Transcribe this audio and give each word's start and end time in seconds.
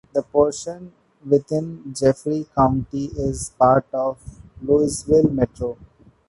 The 0.15 0.23
portion 0.23 0.93
within 1.23 1.93
Jefferson 1.95 2.45
County 2.57 3.11
is 3.15 3.51
part 3.55 3.85
of 3.93 4.17
Louisville 4.59 5.29
Metro. 5.29 5.77